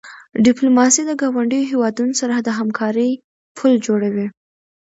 ډیپلوماسي 0.45 1.01
د 1.05 1.11
ګاونډیو 1.21 1.69
هېوادونو 1.71 2.13
سره 2.21 2.35
د 2.39 2.49
همکاری 2.59 3.09
پل 3.57 3.71
جوړوي. 3.85 4.27